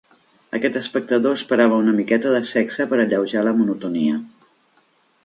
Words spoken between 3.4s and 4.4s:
la monotonia.